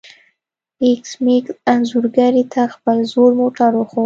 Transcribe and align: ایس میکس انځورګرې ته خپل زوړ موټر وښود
ایس 0.83 1.09
میکس 1.23 1.55
انځورګرې 1.71 2.43
ته 2.53 2.61
خپل 2.73 2.97
زوړ 3.11 3.29
موټر 3.41 3.71
وښود 3.75 3.99